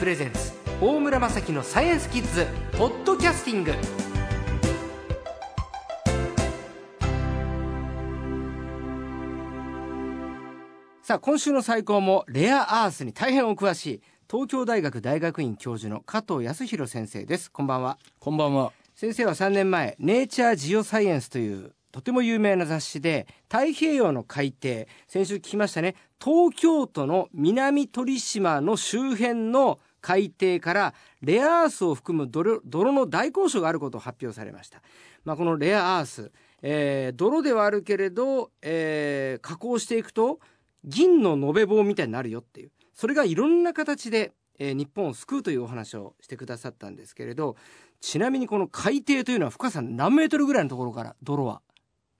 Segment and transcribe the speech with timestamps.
[0.00, 2.46] プレゼンツ大村雅樹のサイエンスキッズ
[2.78, 3.74] ポッドキャスティング。
[11.02, 17.52] さあ今週の最高もレアアースに大変お詳しい東京大学大学院教授の加藤康弘先生です。
[17.52, 17.98] こんばんは。
[18.18, 18.72] こんばんは。
[18.94, 25.94] 先生は3年前ネイチャージオサイエンスというとても有名な雑誌で太平洋の海底先週聞きましたね。
[26.24, 34.82] 東京都の南鳥島の周辺の海底からレアアースを含む泥泥の大交渉があることを発表されました、
[35.24, 36.32] まあ、このレアアース、
[36.62, 40.40] えー泥ではあるけれど、えー加工していくと
[40.84, 42.70] 銀の延べ棒みたいになるよっていう。
[42.94, 47.56] それがいろんな形で、えー日本を救うというお話をしてくださったんですけれど
[48.00, 51.62] ちなみにこの海底というのは深さ何メートルぐらいのところから泥は、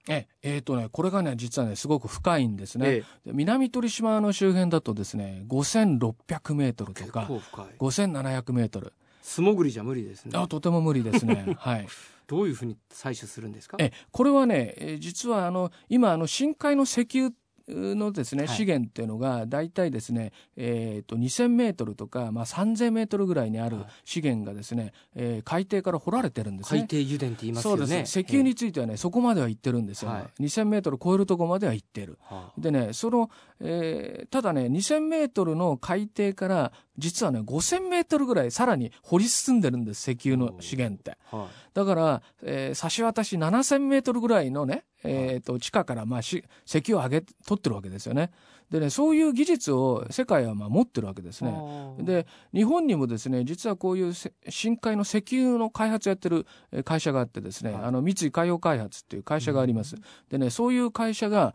[0.07, 2.87] え、えーとね、これがね、実はね、すごく深いんですね。
[2.89, 8.93] えで南鳥島の周辺だとですね、5600メートルと結か、構深い5700メートル。
[9.21, 11.53] 素潜りじゃ無理ですねあ、とても無理ですね。
[11.59, 11.87] はい。
[12.27, 13.77] どういうふうに採取するんですか？
[13.79, 17.31] え、これはね、えー実はあの、今、あの、深海の石油
[17.73, 26.81] のですね、はい資源っていうのが、大体ですね、えっ、と、2000メートルとか、まあ、3000メートルぐらいにあるはい資源がですね、えー海底から掘られてるんですね。
[26.81, 28.19] 海底油田って言いますよねそうです。
[28.19, 30.11] 石油についてはね、そこまでは行ってるんですよ。
[30.11, 32.17] はい2000メートル超えるとこまでは行ってる。
[32.21, 41.17] はあでね、その、えーただね、2000メートルの海底から、実はね、5000メートルぐらいさらに掘り進んでるんです、石油の資源って。
[41.35, 48.31] はだから、えー差し渡し7000メートルぐらいのね、えーと、地下から、まあ、し石油を上げ、取ってるわけですよね。
[48.69, 51.51] でね、そういう技術を世界はまあ持ってるわけですいね。
[51.51, 59.95] はあで、日本にもですね、実はこういうせ深海の石油の開発をやってるえー会社があってですね、はいあの、三井海洋開発っていう会社があります。
[60.29, 61.53] でね、そういう会社が、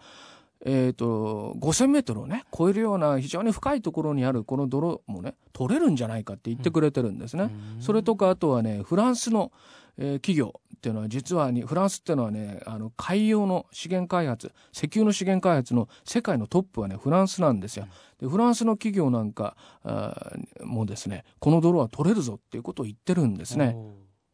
[0.64, 7.44] えっ、と、5000メートルをね、超えるような非常に深いところにあるこの泥もね、取れるんじゃないかって言ってくれてるんですね。
[7.76, 9.52] うんそれとか、あとはね、フランスの、
[9.98, 17.86] えー企業っていうのは、実はに、フランスっていうのはね、あの、海洋の資源開発、石油の資源開発の世界のトップはね、フランスなんですよ。
[18.20, 23.76] で、フランスの企業なんか、あーもですね、この泥は取れるぞっていうことを言ってるんですね。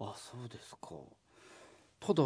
[0.00, 0.88] あそうですか
[2.00, 2.22] ただ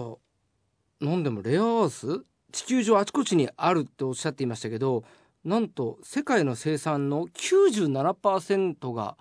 [1.00, 2.24] なんでもレアアース？
[2.56, 5.05] 地球上あちこちにあるっておっしゃっていましたけど
[5.44, 9.19] なんと世界の生産の97%が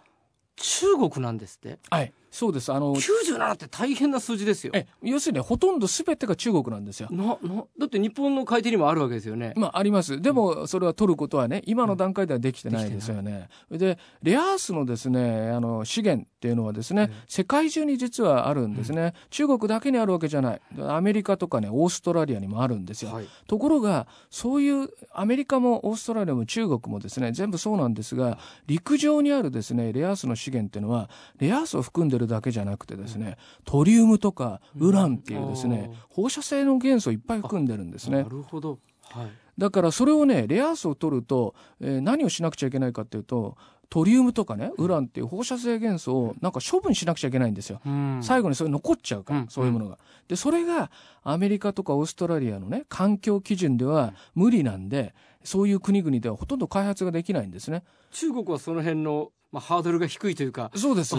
[0.55, 2.13] 中国なんですってはい。
[2.35, 2.73] そうです。
[2.73, 7.07] あの、97って大変な数字ですよえ、要するにほとんど全てが中国なんですよ。
[7.09, 10.21] ななだって日本の海底にもあるわけですよね、まあ、あります。
[10.21, 13.47] でも、それは取ることはね、今の段階ではできてないですよね。
[13.71, 19.13] で、レアアースのですね、あの、資源っていうのはですね、世界中に実はあるんですね。
[19.29, 20.61] 中国だけにあるわけじゃない。
[20.89, 23.13] アメリカとかね、オーストラリアにもあるんですよ。
[23.13, 31.09] はいところが、そういうアメリカもオーストラリアも中国もですね、全部そうなんですが、陸上にあるですね、レアアースの資源っていうのは、
[31.39, 38.23] レアアースを含んでるだけじゃなくてですね、トリウムとかウランっていうですね、放射性の元素をいっぱい含んでるんですね。
[38.23, 38.29] な。
[38.29, 38.79] るほど。
[39.09, 39.27] はい。
[39.57, 43.57] だからそれをね、レアアースを取ると、えー何をしなくちゃいけないかっていうと、
[43.89, 47.81] トリウムとかね、ウランっていう放射性元素をなんか処分しなくちゃいけないんですよ。
[47.85, 48.19] うん。
[48.21, 49.47] 最後にそれ残っちゃうから、うん。
[49.47, 49.97] そういうものが。
[50.27, 50.91] で、それが
[51.23, 55.13] アメリカとかオーストラリアのね、環境基準では無理なんで、
[55.43, 57.83] そういう国々ではほとんど開発ができないんですね。
[58.11, 60.69] 中国はその辺の、まあ、ハードルが低いというか。
[60.75, 61.15] そうです。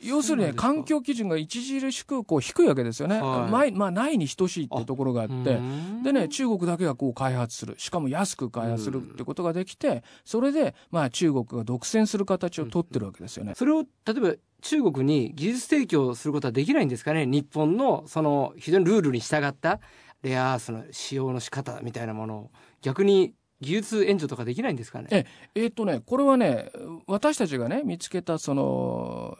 [0.00, 3.20] 要するにね、環境基準が著しくこう低いわけですよね。
[3.20, 3.50] はい。
[3.50, 7.74] まあ、まあ、ないに等しいっていうところがあって、うんでね、中国だけがこう開発する。
[7.76, 13.52] しかも安く開発するってことができて、それで、まあ中国が独占する形を取ってるわけですよね。
[13.54, 17.26] それを例えば中国に技術提供することはできないんですかね？
[17.26, 19.80] 日本のその非常にルールに従った。
[20.22, 22.50] レアアースの使用の仕方みたいなものを。
[22.80, 25.08] 逆に技術援助とかできないんですかね？
[25.10, 26.70] ええっとね、これはね、
[27.06, 29.38] 私たちがね、見つけたその、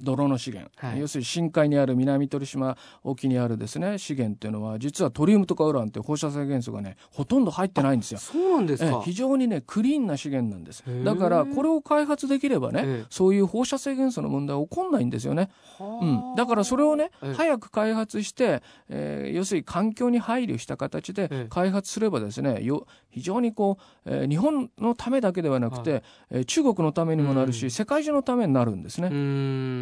[0.00, 1.00] 泥の資源、はい。
[1.00, 8.18] 要するに深海にある南鳥島沖にあるですね、資源っていうのは、実はトリウムとかウランって放射性元素がね、ほとんど入ってないんですよ。
[8.18, 8.90] そうなんですか。
[8.90, 10.82] ええ非常にね、クリーンな資源なんです。
[11.04, 13.06] だから、これを開発できればね、ええ。
[13.10, 15.48] そういう放射性元素の問題は起こんないんですよね。
[15.80, 17.34] うん、だからそれをね、ええ。
[17.34, 21.46] 早く開発して、えー要するに環境に配慮した形でええ。
[21.48, 27.70] 開発すればですね、よ非常にこう、えー日本のためだけではなくて、えー中国のためにもなるし、うん。
[27.70, 29.08] 世界中のためになるんですね。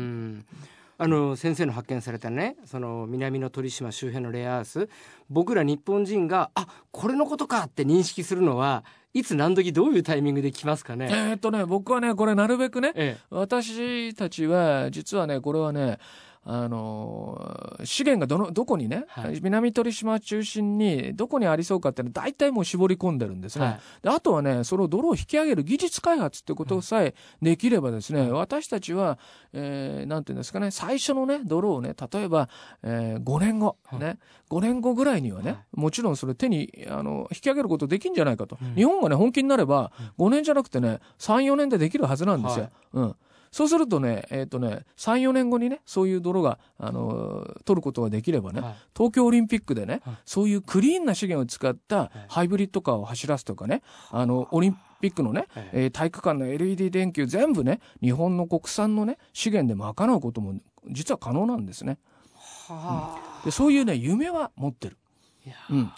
[0.07, 0.47] うーん。
[0.99, 4.89] あの先生の発見されたねその南の鳥島周辺のレアアース
[5.29, 8.83] 僕ら日本人があこれのことかって認識するのは
[9.17, 13.17] いつ何時どういうタイミングで来ますかえね、ーっとね、僕はね、これなるべくね、え。
[13.31, 15.99] 私たちは、実はね、これはね、
[16.49, 29.19] あの資源がどのどこにね、はい、南鳥島中心にどこにありそうかっていうのは大体もう絞り込んでるんですね、はい、であとはねその泥を引き上げる技術開発ってことさえできればですね、うん、私たちは、
[29.53, 32.49] えー、なんていうんですかね最初のね泥をね例えば、
[32.85, 34.19] えー、5年後、はい、ね。
[34.49, 42.71] 5年後ぐらいにはね、もちろんそれ手にあの引き上げることできんじゃないかと、うん、日本がね本気になれば5年じゃなくてね34年でできるはずなんですよ。
[42.93, 43.17] うん
[43.57, 53.81] そうするとね、えっ、ー、とね、3、4年後にね、そういう泥が、あのー、取ることができればね、はい、東京オリンピックでね、はい、そういうクリーンな資源を使ったハイブリッドカーを走らすとかね、
[54.11, 60.61] あの、オリンピックのね、はい、えー、体育館の LED 電球全部ね、日本の国産のね、資源で賄うことも
[60.91, 61.97] 実は可能なんですね。
[62.69, 64.99] はあ、うん、でそういうね、夢は持ってる。
[65.47, 65.93] いや、うん、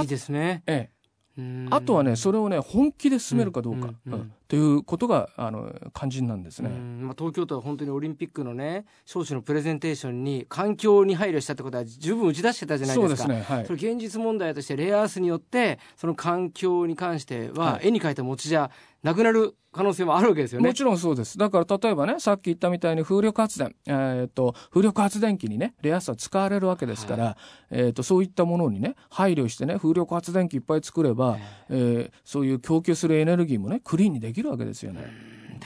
[0.00, 0.64] いいですね。
[0.66, 0.90] え
[1.38, 1.68] え。
[1.70, 4.12] あとはねそれをね本気で進めるかどうか、うん。
[4.12, 13.16] うんということがあの肝心なんですね、まあ、東京都は本当にオリンピックのね招致のプレゼンテーションに環境に配慮したってことは十分打ち出してたじゃないですか。
[13.16, 18.72] そうですね、はい、それ現実問題としてレアアースによってその環境に関しては絵に描いた餅じゃ
[19.04, 20.68] なくなる可能性もあるわけですよね。
[20.68, 21.38] もちろんそうです。
[21.38, 27.36] だから例えばね、さっき言ったみたいに風力発電、えー、っと、風力発電機にね、レアアースは使われるわけですから、はい、
[27.70, 31.38] えー、っと、そういったものにね、配慮してね、風力発電機いっぱい作れば、
[31.68, 35.10] えー、そういう供給するエネルギーもね、クリーンにできるわけですよね。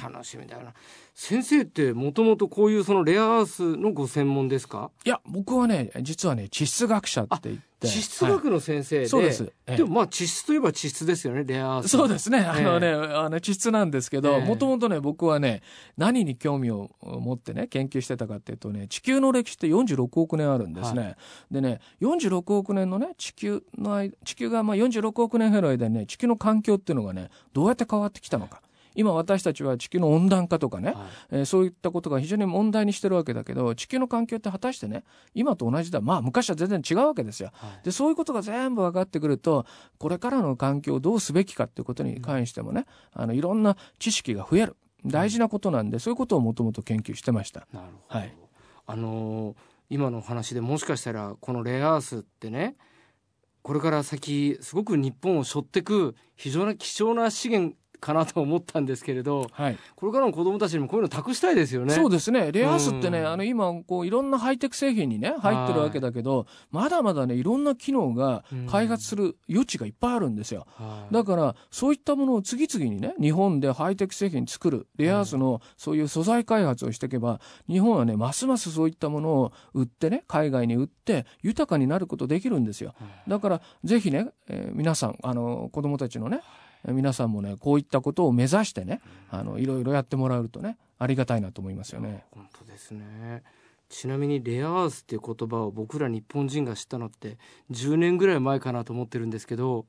[0.02, 0.74] 楽しみだな。
[1.14, 4.90] 先生ってもともとこういうそのレアアースのご専門ですか？
[5.04, 7.62] いや、僕はね、実はね、地質学者って言って。
[7.86, 9.52] 地質学の先生で、はい、そうです。
[9.66, 11.90] でもまあ地質といえば地質ですよね、レアアース。
[11.90, 12.38] そうですね。
[12.38, 15.62] あのね、えー、あの地質なんですけど、もともとね、僕はね、
[15.96, 21.02] 何に興味を持ってね、研究してたかっていうとね、地球の歴史って46億年あるんですね。
[21.02, 21.16] はい、
[21.52, 28.62] でね、46億年のね、地球の地球がまあ46億年ぐらいでね、地球の環境っていうのがね、どうやって変わってきたのか。
[28.94, 30.96] 今私たちは地球の温暖化とかね、はい、
[31.30, 35.04] えー、そういったことが非常に問題にしてるわけだけど地球の環境って果たしてね
[35.34, 36.00] 今と同じだ。
[36.00, 37.50] まあ昔は全然違うわけですよ。
[37.54, 39.66] はい、でそういうことが全部分かってくると
[39.98, 42.86] これからの環境をどうすべきかっていうことに関してもね、
[43.16, 44.76] うん、あのいろんな知識が増える。
[45.06, 47.66] 大事なことなんで、うん、そういうことをもともと研究してました。
[47.72, 48.34] なるほど、はい、
[48.86, 49.56] あのー、
[49.90, 52.76] 今の話でもしかしたらこのレアアースってね
[53.62, 61.94] これから先すごく日本を背負ってく非常に貴重な資源かなと思ったんですけれど、はい、これからの子どもたちにもこういうの託したいですよね。
[61.94, 62.52] そうですね。
[62.52, 70.66] レアアースってね、うん、あの今こういろんなハイテク製品にね入ってるわけだけど、まだまだねいろんな機能が開発する余地がいっぱいあるんですよ。
[71.10, 82.94] だからそういったものを次々にね日本でハイテク製品作るレアアースのそういう素材開発をしていけば、日本はねますますそういったものを売ってね海外に売って豊かになることできるんですよ。
[83.26, 86.40] だからぜひね、えー、皆さんあの子どもたちのね
[86.88, 89.00] 皆さんもねこういったことを目指してね
[89.30, 92.24] あのいろいろやってもらえるとねありがたいなと思いますよね。
[92.32, 93.42] 本当ですね
[93.88, 97.38] ちなみにレアアースっていう言葉を僕ら日本人が知ったのって
[97.70, 99.86] 10年ぐらい前かなと思ってるんですけど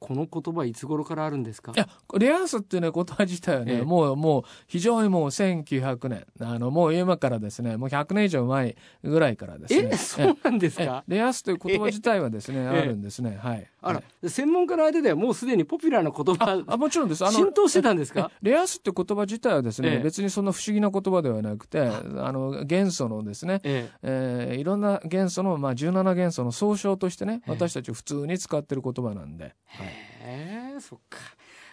[0.00, 1.72] この言葉いつ頃からあるんですか？
[1.74, 6.26] いやレアースっていうね言葉自体はね、ええ、もうもう非常にもう1900年。
[6.40, 9.88] あのもう今からですねもう100年以上前ぐらいからですね。
[9.92, 11.04] えそうなんですか？
[11.08, 13.38] レアースという言葉自体はですね、あるんですね。
[13.42, 13.66] はい。
[13.80, 17.24] あら、専門家の間ではもうすでにポピュラーな言葉あもちろんです。
[17.24, 18.30] あの浸透してたんですか？
[18.42, 22.02] レアースって言葉自体はですね、別にそんな不思議な言葉ではなくてあ。
[22.32, 24.52] の元素のですね、ええ。
[24.52, 31.18] ー、いろんな元素の、まあ、17元素の総称としてね私たち普通に使ってる言葉なんで、はいへえそっか。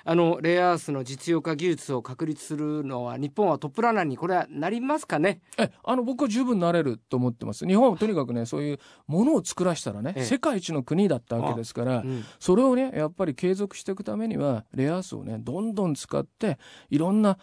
[0.08, 5.42] あのレアアースの実用化技術を確立するのは日本はトップランナーにこれはなりますかね？
[5.58, 7.66] えあの僕は十分なれると思ってます。
[7.66, 16.60] 日本はとにかくねそういうものを作らせたらね、ええ、世界一の国だったわけですから、うん、それをねやっぱり継続していくためにはレアアースをねどんどん使って
[16.92, 17.40] いろんな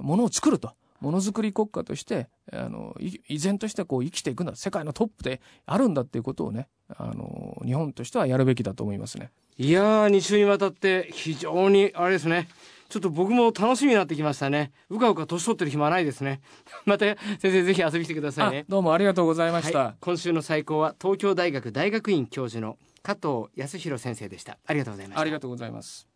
[0.00, 0.72] ものを作ると。
[1.00, 4.54] ものづくり国家としてあの依然としてこう生きていくんだ。
[4.54, 9.32] 世界のトップであるんだっていうことをねあの日本としてはやるべきだと思いますね。
[9.62, 12.48] いやー2週にわたって非常にあれですね。
[12.88, 14.72] ちょっと僕も楽しみになってきましたね。
[14.90, 16.40] うかうか年取ってる暇はないですね。
[16.84, 18.64] また先生ぜひ遊びに来てくださいね。
[18.68, 24.58] どうもありがとうございました、はい、今週の最高は東京大学大学院教授の加藤康弘先生でした。
[24.66, 25.20] ありがとうございました。
[25.20, 26.11] ありがとうございます